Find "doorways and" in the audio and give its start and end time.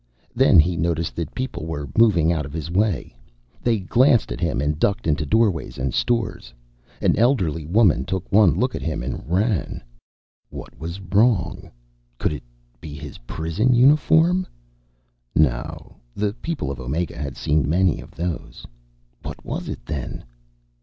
5.13-5.93